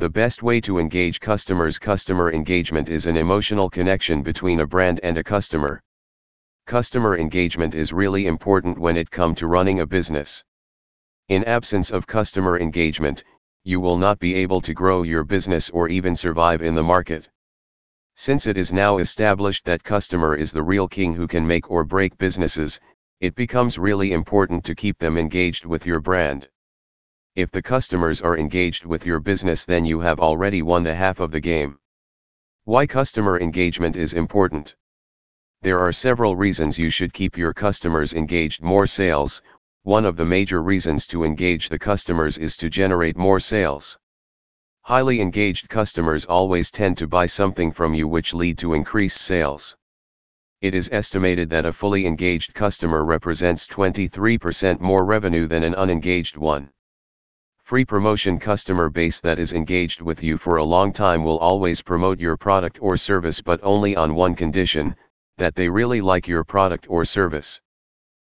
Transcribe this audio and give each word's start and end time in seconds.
The 0.00 0.08
best 0.08 0.44
way 0.44 0.60
to 0.60 0.78
engage 0.78 1.18
customers 1.18 1.76
Customer 1.76 2.30
engagement 2.30 2.88
is 2.88 3.06
an 3.06 3.16
emotional 3.16 3.68
connection 3.68 4.22
between 4.22 4.60
a 4.60 4.66
brand 4.66 5.00
and 5.02 5.18
a 5.18 5.24
customer. 5.24 5.82
Customer 6.66 7.18
engagement 7.18 7.74
is 7.74 7.92
really 7.92 8.28
important 8.28 8.78
when 8.78 8.96
it 8.96 9.10
come 9.10 9.34
to 9.34 9.48
running 9.48 9.80
a 9.80 9.86
business. 9.86 10.44
In 11.26 11.42
absence 11.42 11.90
of 11.90 12.06
customer 12.06 12.60
engagement, 12.60 13.24
you 13.64 13.80
will 13.80 13.98
not 13.98 14.20
be 14.20 14.36
able 14.36 14.60
to 14.60 14.72
grow 14.72 15.02
your 15.02 15.24
business 15.24 15.68
or 15.70 15.88
even 15.88 16.14
survive 16.14 16.62
in 16.62 16.76
the 16.76 16.84
market. 16.84 17.28
Since 18.14 18.46
it 18.46 18.56
is 18.56 18.72
now 18.72 18.98
established 18.98 19.64
that 19.64 19.82
customer 19.82 20.36
is 20.36 20.52
the 20.52 20.62
real 20.62 20.86
king 20.86 21.12
who 21.12 21.26
can 21.26 21.44
make 21.44 21.72
or 21.72 21.84
break 21.84 22.16
businesses, 22.18 22.78
it 23.18 23.34
becomes 23.34 23.78
really 23.78 24.12
important 24.12 24.64
to 24.66 24.76
keep 24.76 24.96
them 24.98 25.18
engaged 25.18 25.64
with 25.64 25.84
your 25.84 25.98
brand. 25.98 26.48
If 27.38 27.52
the 27.52 27.62
customers 27.62 28.20
are 28.20 28.36
engaged 28.36 28.84
with 28.84 29.06
your 29.06 29.20
business 29.20 29.64
then 29.64 29.84
you 29.84 30.00
have 30.00 30.18
already 30.18 30.60
won 30.60 30.82
the 30.82 30.96
half 30.96 31.20
of 31.20 31.30
the 31.30 31.38
game. 31.38 31.78
Why 32.64 32.84
customer 32.84 33.38
engagement 33.38 33.94
is 33.94 34.12
important? 34.12 34.74
There 35.62 35.78
are 35.78 35.92
several 35.92 36.34
reasons 36.34 36.80
you 36.80 36.90
should 36.90 37.12
keep 37.12 37.38
your 37.38 37.54
customers 37.54 38.12
engaged 38.12 38.60
more 38.60 38.88
sales, 38.88 39.40
one 39.84 40.04
of 40.04 40.16
the 40.16 40.24
major 40.24 40.64
reasons 40.64 41.06
to 41.06 41.22
engage 41.22 41.68
the 41.68 41.78
customers 41.78 42.38
is 42.38 42.56
to 42.56 42.68
generate 42.68 43.16
more 43.16 43.38
sales. 43.38 43.96
Highly 44.82 45.20
engaged 45.20 45.68
customers 45.68 46.26
always 46.26 46.72
tend 46.72 46.98
to 46.98 47.06
buy 47.06 47.26
something 47.26 47.70
from 47.70 47.94
you 47.94 48.08
which 48.08 48.34
lead 48.34 48.58
to 48.58 48.74
increased 48.74 49.20
sales. 49.20 49.76
It 50.60 50.74
is 50.74 50.90
estimated 50.90 51.50
that 51.50 51.66
a 51.66 51.72
fully 51.72 52.04
engaged 52.04 52.52
customer 52.52 53.04
represents 53.04 53.68
23% 53.68 54.80
more 54.80 55.04
revenue 55.04 55.46
than 55.46 55.62
an 55.62 55.76
unengaged 55.76 56.36
one. 56.36 56.72
Free 57.68 57.84
promotion 57.84 58.38
customer 58.38 58.88
base 58.88 59.20
that 59.20 59.38
is 59.38 59.52
engaged 59.52 60.00
with 60.00 60.22
you 60.22 60.38
for 60.38 60.56
a 60.56 60.64
long 60.64 60.90
time 60.90 61.22
will 61.22 61.36
always 61.36 61.82
promote 61.82 62.18
your 62.18 62.34
product 62.34 62.78
or 62.80 62.96
service 62.96 63.42
but 63.42 63.60
only 63.62 63.94
on 63.94 64.14
one 64.14 64.34
condition, 64.34 64.96
that 65.36 65.54
they 65.54 65.68
really 65.68 66.00
like 66.00 66.26
your 66.26 66.44
product 66.44 66.86
or 66.88 67.04
service. 67.04 67.60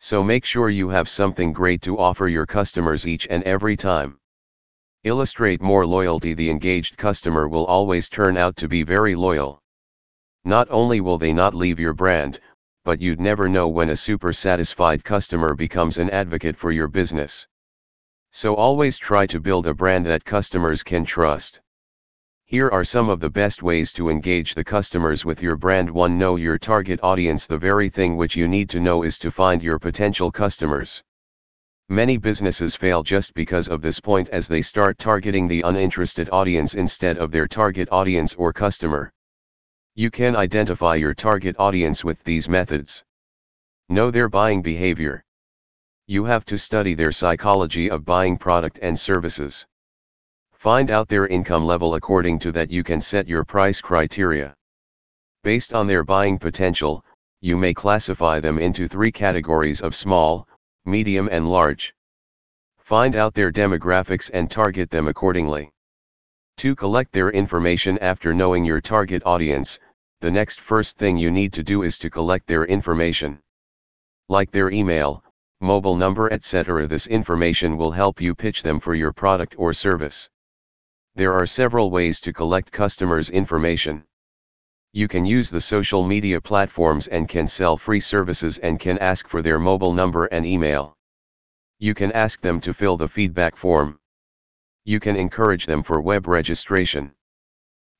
So 0.00 0.24
make 0.24 0.44
sure 0.44 0.70
you 0.70 0.88
have 0.88 1.08
something 1.08 1.52
great 1.52 1.82
to 1.82 2.00
offer 2.00 2.26
your 2.26 2.46
customers 2.46 3.06
each 3.06 3.28
and 3.30 3.44
every 3.44 3.76
time. 3.76 4.18
Illustrate 5.04 5.62
more 5.62 5.86
loyalty 5.86 6.34
The 6.34 6.50
engaged 6.50 6.96
customer 6.96 7.46
will 7.46 7.66
always 7.66 8.08
turn 8.08 8.36
out 8.36 8.56
to 8.56 8.66
be 8.66 8.82
very 8.82 9.14
loyal. 9.14 9.62
Not 10.44 10.66
only 10.68 11.00
will 11.00 11.18
they 11.18 11.32
not 11.32 11.54
leave 11.54 11.78
your 11.78 11.94
brand, 11.94 12.40
but 12.84 13.00
you'd 13.00 13.20
never 13.20 13.48
know 13.48 13.68
when 13.68 13.90
a 13.90 13.94
super 13.94 14.32
satisfied 14.32 15.04
customer 15.04 15.54
becomes 15.54 15.98
an 15.98 16.10
advocate 16.10 16.56
for 16.56 16.72
your 16.72 16.88
business. 16.88 17.46
So 18.34 18.54
always 18.54 18.96
try 18.96 19.26
to 19.26 19.38
build 19.38 19.66
a 19.66 19.74
brand 19.74 20.06
that 20.06 20.24
customers 20.24 20.82
can 20.82 21.04
trust. 21.04 21.60
Here 22.46 22.70
are 22.70 22.82
some 22.82 23.10
of 23.10 23.20
the 23.20 23.28
best 23.28 23.62
ways 23.62 23.92
to 23.92 24.08
engage 24.08 24.54
the 24.54 24.64
customers 24.64 25.22
with 25.22 25.42
your 25.42 25.54
brand 25.54 25.90
1. 25.90 26.18
Know 26.18 26.36
your 26.36 26.56
target 26.56 26.98
audience 27.02 27.46
The 27.46 27.58
very 27.58 27.90
thing 27.90 28.16
which 28.16 28.34
you 28.34 28.48
need 28.48 28.70
to 28.70 28.80
know 28.80 29.02
is 29.02 29.18
to 29.18 29.30
find 29.30 29.62
your 29.62 29.78
potential 29.78 30.30
customers. 30.30 31.02
Many 31.90 32.16
businesses 32.16 32.74
fail 32.74 33.02
just 33.02 33.34
because 33.34 33.68
of 33.68 33.82
this 33.82 34.00
point 34.00 34.30
as 34.30 34.48
they 34.48 34.62
start 34.62 34.96
targeting 34.96 35.46
the 35.46 35.60
uninterested 35.60 36.30
audience 36.32 36.72
instead 36.72 37.18
of 37.18 37.32
their 37.32 37.46
target 37.46 37.86
audience 37.92 38.34
or 38.36 38.50
customer. 38.50 39.12
You 39.94 40.10
can 40.10 40.36
identify 40.36 40.94
your 40.94 41.12
target 41.12 41.54
audience 41.58 42.02
with 42.02 42.24
these 42.24 42.48
methods. 42.48 43.04
Know 43.90 44.10
their 44.10 44.30
buying 44.30 44.62
behavior. 44.62 45.22
You 46.12 46.26
have 46.26 46.44
to 46.44 46.58
study 46.58 46.92
their 46.92 47.10
psychology 47.10 47.88
of 47.88 48.04
buying 48.04 48.36
product 48.36 48.78
and 48.82 49.00
services. 49.00 49.66
Find 50.52 50.90
out 50.90 51.08
their 51.08 51.26
income 51.26 51.64
level 51.64 51.94
according 51.94 52.38
to 52.40 52.52
that 52.52 52.70
you 52.70 52.84
can 52.84 53.00
set 53.00 53.26
your 53.26 53.44
price 53.44 53.80
criteria. 53.80 54.54
Based 55.42 55.72
on 55.72 55.86
their 55.86 56.04
buying 56.04 56.38
potential, 56.38 57.02
you 57.40 57.56
may 57.56 57.72
classify 57.72 58.40
them 58.40 58.58
into 58.58 58.86
three 58.86 59.10
categories 59.10 59.80
of 59.80 59.94
small, 59.94 60.46
medium 60.84 61.30
and 61.32 61.48
large. 61.48 61.94
Find 62.76 63.16
out 63.16 63.32
their 63.32 63.50
demographics 63.50 64.30
and 64.34 64.50
target 64.50 64.90
them 64.90 65.08
accordingly. 65.08 65.72
To 66.58 66.76
collect 66.76 67.12
their 67.12 67.30
information 67.30 67.96
after 68.00 68.34
knowing 68.34 68.66
your 68.66 68.82
target 68.82 69.22
audience, 69.24 69.80
the 70.20 70.30
next 70.30 70.60
first 70.60 70.98
thing 70.98 71.16
you 71.16 71.30
need 71.30 71.54
to 71.54 71.62
do 71.62 71.84
is 71.84 71.96
to 71.96 72.10
collect 72.10 72.46
their 72.46 72.66
information. 72.66 73.38
Like 74.28 74.50
their 74.50 74.68
email, 74.70 75.24
mobile 75.62 75.96
number 75.96 76.32
etc. 76.32 76.86
This 76.86 77.06
information 77.06 77.78
will 77.78 77.92
help 77.92 78.20
you 78.20 78.34
pitch 78.34 78.62
them 78.62 78.80
for 78.80 78.94
your 78.94 79.12
product 79.12 79.54
or 79.56 79.72
service. 79.72 80.28
There 81.14 81.32
are 81.32 81.46
several 81.46 81.90
ways 81.90 82.20
to 82.20 82.32
collect 82.32 82.72
customers' 82.72 83.30
information. 83.30 84.04
You 84.92 85.08
can 85.08 85.24
use 85.24 85.48
the 85.48 85.60
social 85.60 86.06
media 86.06 86.40
platforms 86.40 87.06
and 87.08 87.28
can 87.28 87.46
sell 87.46 87.76
free 87.76 88.00
services 88.00 88.58
and 88.58 88.78
can 88.78 88.98
ask 88.98 89.28
for 89.28 89.40
their 89.40 89.58
mobile 89.58 89.94
number 89.94 90.26
and 90.26 90.44
email. 90.44 90.94
You 91.78 91.94
can 91.94 92.12
ask 92.12 92.40
them 92.40 92.60
to 92.60 92.74
fill 92.74 92.96
the 92.96 93.08
feedback 93.08 93.56
form. 93.56 93.98
You 94.84 95.00
can 95.00 95.16
encourage 95.16 95.66
them 95.66 95.82
for 95.82 96.00
web 96.00 96.26
registration. 96.26 97.12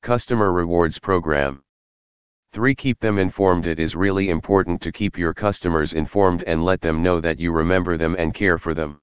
Customer 0.03 0.53
Rewards 0.53 0.99
Program 0.99 1.63
3. 2.53 2.75
Keep 2.75 3.01
them 3.01 3.19
informed 3.19 3.67
It 3.67 3.81
is 3.81 3.97
really 3.97 4.29
important 4.29 4.79
to 4.83 4.93
keep 4.93 5.17
your 5.17 5.33
customers 5.33 5.95
informed 5.95 6.45
and 6.47 6.63
let 6.63 6.83
them 6.83 7.03
know 7.03 7.19
that 7.19 7.41
you 7.41 7.51
remember 7.51 7.97
them 7.97 8.15
and 8.19 8.35
care 8.35 8.59
for 8.59 8.75
them. 8.75 9.01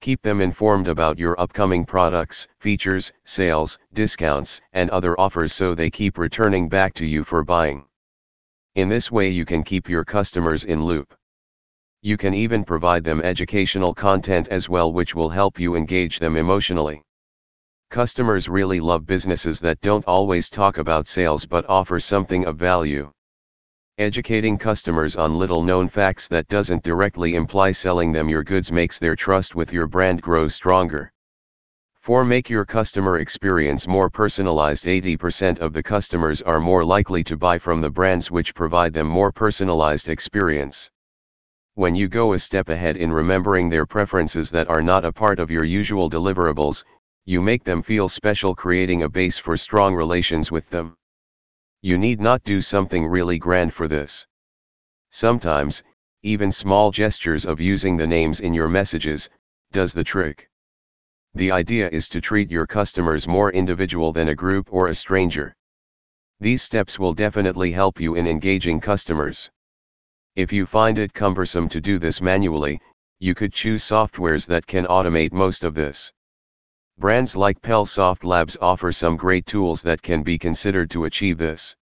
Keep 0.00 0.20
them 0.22 0.40
informed 0.40 0.88
about 0.88 1.16
your 1.16 1.40
upcoming 1.40 1.86
products, 1.86 2.48
features, 2.58 3.12
sales, 3.22 3.78
discounts, 3.92 4.60
and 4.72 4.90
other 4.90 5.18
offers 5.20 5.52
so 5.52 5.76
they 5.76 5.88
keep 5.88 6.18
returning 6.18 6.68
back 6.68 6.92
to 6.94 7.06
you 7.06 7.22
for 7.22 7.44
buying. 7.44 7.84
In 8.74 8.88
this 8.88 9.12
way 9.12 9.28
you 9.28 9.44
can 9.44 9.62
keep 9.62 9.88
your 9.88 10.04
customers 10.04 10.64
in 10.64 10.84
loop. 10.84 11.14
You 12.02 12.16
can 12.16 12.34
even 12.34 12.64
provide 12.64 13.04
them 13.04 13.22
educational 13.22 13.94
content 13.94 14.48
as 14.48 14.68
well 14.68 14.92
which 14.92 15.14
will 15.14 15.30
help 15.30 15.60
you 15.60 15.76
engage 15.76 16.18
them 16.18 16.36
emotionally. 16.36 17.05
Customers 17.90 18.48
really 18.48 18.80
love 18.80 19.06
businesses 19.06 19.60
that 19.60 19.80
don't 19.80 20.04
always 20.06 20.50
talk 20.50 20.78
about 20.78 21.06
sales 21.06 21.46
but 21.46 21.68
offer 21.68 22.00
something 22.00 22.44
of 22.44 22.56
value. 22.56 23.10
Educating 23.98 24.58
customers 24.58 25.16
on 25.16 25.38
little 25.38 25.62
known 25.62 25.88
facts 25.88 26.28
that 26.28 26.48
doesn't 26.48 26.82
directly 26.82 27.36
imply 27.36 27.70
selling 27.70 28.12
them 28.12 28.28
your 28.28 28.42
goods 28.42 28.70
makes 28.70 28.98
their 28.98 29.16
trust 29.16 29.54
with 29.54 29.72
your 29.72 29.86
brand 29.86 30.20
grow 30.20 30.48
stronger. 30.48 31.12
4. 32.00 32.24
Make 32.24 32.50
your 32.50 32.64
customer 32.64 33.18
experience 33.20 33.88
more 33.88 34.10
personalized 34.10 34.84
80% 34.84 35.60
of 35.60 35.72
the 35.72 35.82
customers 35.82 36.42
are 36.42 36.60
more 36.60 36.84
likely 36.84 37.24
to 37.24 37.36
buy 37.36 37.58
from 37.58 37.80
the 37.80 37.90
brands 37.90 38.30
which 38.30 38.54
provide 38.54 38.92
them 38.92 39.06
more 39.06 39.32
personalized 39.32 40.08
experience. 40.08 40.90
When 41.74 41.94
you 41.94 42.08
go 42.08 42.32
a 42.32 42.38
step 42.38 42.68
ahead 42.68 42.96
in 42.96 43.12
remembering 43.12 43.68
their 43.68 43.86
preferences 43.86 44.50
that 44.50 44.68
are 44.68 44.82
not 44.82 45.04
a 45.04 45.12
part 45.12 45.38
of 45.38 45.50
your 45.50 45.64
usual 45.64 46.08
deliverables, 46.08 46.84
you 47.26 47.42
make 47.42 47.64
them 47.64 47.82
feel 47.82 48.08
special 48.08 48.54
creating 48.54 49.02
a 49.02 49.08
base 49.08 49.36
for 49.36 49.56
strong 49.56 49.96
relations 49.96 50.52
with 50.52 50.70
them. 50.70 50.96
You 51.82 51.98
need 51.98 52.20
not 52.20 52.44
do 52.44 52.62
something 52.62 53.04
really 53.04 53.36
grand 53.36 53.74
for 53.74 53.88
this. 53.88 54.26
Sometimes, 55.10 55.82
even 56.22 56.52
small 56.52 56.92
gestures 56.92 57.44
of 57.44 57.60
using 57.60 57.96
the 57.96 58.06
names 58.06 58.38
in 58.40 58.54
your 58.54 58.68
messages, 58.68 59.28
does 59.72 59.92
the 59.92 60.04
trick. 60.04 60.48
The 61.34 61.50
idea 61.50 61.88
is 61.90 62.08
to 62.10 62.20
treat 62.20 62.48
your 62.48 62.66
customers 62.66 63.26
more 63.26 63.52
individual 63.52 64.12
than 64.12 64.28
a 64.28 64.34
group 64.34 64.68
or 64.72 64.86
a 64.86 64.94
stranger. 64.94 65.54
These 66.38 66.62
steps 66.62 66.96
will 66.96 67.12
definitely 67.12 67.72
help 67.72 68.00
you 68.00 68.14
in 68.14 68.28
engaging 68.28 68.80
customers. 68.80 69.50
If 70.36 70.52
you 70.52 70.64
find 70.64 70.96
it 70.96 71.12
cumbersome 71.12 71.68
to 71.70 71.80
do 71.80 71.98
this 71.98 72.20
manually, 72.20 72.80
you 73.18 73.34
could 73.34 73.52
choose 73.52 73.82
softwares 73.82 74.46
that 74.46 74.66
can 74.66 74.84
automate 74.86 75.32
most 75.32 75.64
of 75.64 75.74
this. 75.74 76.12
Brands 76.98 77.36
like 77.36 77.60
Pel 77.60 77.84
SoftLabs 77.84 78.56
offer 78.62 78.90
some 78.90 79.18
great 79.18 79.44
tools 79.44 79.82
that 79.82 80.00
can 80.00 80.22
be 80.22 80.38
considered 80.38 80.88
to 80.92 81.04
achieve 81.04 81.36
this. 81.36 81.76